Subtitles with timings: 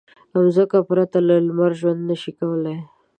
[0.33, 2.77] مځکه پرته له لمر ژوند نه شي کولی.